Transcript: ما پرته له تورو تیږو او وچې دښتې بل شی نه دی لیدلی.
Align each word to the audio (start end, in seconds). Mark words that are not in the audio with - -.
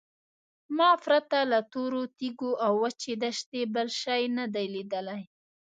ما 0.77 0.91
پرته 1.03 1.37
له 1.51 1.59
تورو 1.71 2.01
تیږو 2.17 2.51
او 2.65 2.73
وچې 2.83 3.13
دښتې 3.23 3.61
بل 3.75 3.87
شی 4.01 4.21
نه 4.37 4.45
دی 4.53 4.65
لیدلی. 4.75 5.21